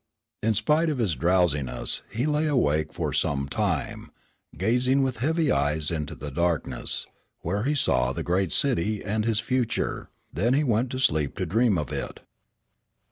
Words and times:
In 0.41 0.55
spite 0.55 0.89
of 0.89 0.97
his 0.97 1.13
drowsiness, 1.13 2.01
he 2.09 2.25
lay 2.25 2.47
awake 2.47 2.91
for 2.91 3.13
some 3.13 3.47
time, 3.47 4.09
gazing 4.57 5.03
with 5.03 5.17
heavy 5.17 5.51
eyes 5.51 5.91
into 5.91 6.15
the 6.15 6.31
darkness, 6.31 7.05
where 7.41 7.65
he 7.65 7.75
saw 7.75 8.11
the 8.11 8.23
great 8.23 8.51
city 8.51 9.03
and 9.05 9.25
his 9.25 9.39
future; 9.39 10.09
then 10.33 10.55
he 10.55 10.63
went 10.63 10.89
to 10.89 10.99
sleep 10.99 11.37
to 11.37 11.45
dream 11.45 11.77
of 11.77 11.91
it. 11.91 12.21